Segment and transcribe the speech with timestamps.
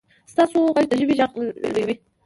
[0.31, 1.31] ستاسو غږ د ژبې غږ
[1.73, 1.95] لویوي.